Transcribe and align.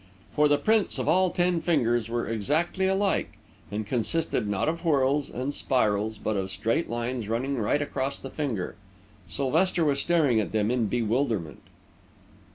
For 0.35 0.47
the 0.47 0.57
prints 0.57 0.97
of 0.97 1.07
all 1.07 1.29
ten 1.29 1.61
fingers 1.61 2.09
were 2.09 2.27
exactly 2.27 2.87
alike, 2.87 3.33
and 3.71 3.85
consisted, 3.85 4.47
not 4.47 4.67
of 4.67 4.81
whorls 4.83 5.29
and 5.29 5.53
spirals, 5.53 6.17
but 6.17 6.35
of 6.35 6.49
straight 6.49 6.89
lines 6.89 7.27
running 7.29 7.57
right 7.59 7.83
across 7.83 8.17
the 8.17 8.31
finger. 8.31 8.73
Sylvester 9.27 9.85
was 9.85 10.01
staring 10.01 10.39
at 10.39 10.53
them 10.53 10.71
in 10.71 10.87
bewilderment. 10.87 11.61